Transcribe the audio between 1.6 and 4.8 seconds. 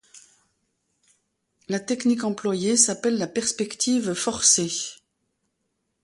La technique employée s'appelle la perspective forcée.